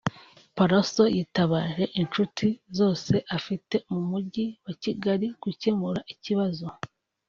Pallaso 0.57 1.03
yitabaje 1.17 1.83
inshuti 2.01 2.47
zose 2.77 3.13
afite 3.37 3.75
mu 3.91 4.01
Mujyi 4.09 4.45
wa 4.65 4.73
Kigali 4.83 5.27
gukemura 5.43 5.99
ikibazo 6.13 6.65